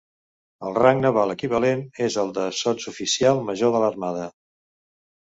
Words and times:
El 0.69 0.77
rang 0.77 1.01
naval 1.01 1.33
equivalent 1.33 1.83
és 2.05 2.17
el 2.21 2.33
de 2.37 2.45
Sotsoficial 2.61 3.43
Major 3.51 3.75
de 3.77 3.83
l'Armada. 3.85 4.25